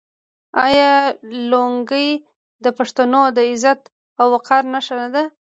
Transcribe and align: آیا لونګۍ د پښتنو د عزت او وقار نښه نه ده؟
آیا 0.65 0.93
لونګۍ 1.49 2.09
د 2.63 2.65
پښتنو 2.77 3.21
د 3.37 3.39
عزت 3.49 3.81
او 4.19 4.27
وقار 4.35 4.63
نښه 4.73 4.95
نه 5.01 5.07
ده؟ 5.13 5.23